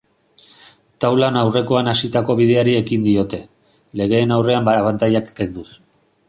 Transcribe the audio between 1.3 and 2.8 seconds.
aurrekoan hasitako bideari